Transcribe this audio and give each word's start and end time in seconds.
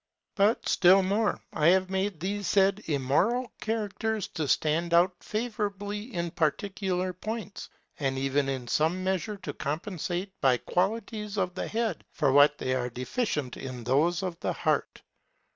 But 0.33 0.67
still 0.67 1.03
more. 1.03 1.39
I 1.53 1.67
have 1.67 1.91
made 1.91 2.19
these 2.19 2.47
said 2.47 2.81
immoral 2.87 3.51
characters 3.61 4.27
to 4.29 4.47
stand 4.47 4.95
out 4.95 5.23
favorably 5.23 6.11
in 6.11 6.31
particular 6.31 7.13
points, 7.13 7.69
and 7.99 8.17
even 8.17 8.49
in 8.49 8.67
some 8.67 9.03
measure 9.03 9.37
to 9.37 9.53
compensate 9.53 10.33
by 10.41 10.57
qualities 10.57 11.37
of 11.37 11.53
the 11.53 11.67
head 11.67 12.03
for 12.13 12.31
what 12.31 12.57
they 12.57 12.73
are 12.73 12.89
deficient 12.89 13.55
in 13.57 13.83
those 13.83 14.23
of 14.23 14.39
the 14.39 14.53
heart. 14.53 15.03